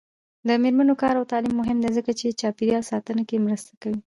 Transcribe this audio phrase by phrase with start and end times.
[0.47, 3.99] د میرمنو کار او تعلیم مهم دی ځکه چې چاپیریال ساتنه کې مرسته کوي.